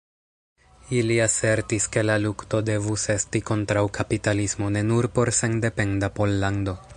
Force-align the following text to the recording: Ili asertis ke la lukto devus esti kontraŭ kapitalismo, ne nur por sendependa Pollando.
Ili 0.99 1.17
asertis 1.25 1.85
ke 1.95 2.03
la 2.11 2.15
lukto 2.23 2.61
devus 2.69 3.03
esti 3.17 3.43
kontraŭ 3.51 3.85
kapitalismo, 3.99 4.71
ne 4.79 4.83
nur 4.93 5.13
por 5.19 5.33
sendependa 5.43 6.11
Pollando. 6.19 6.79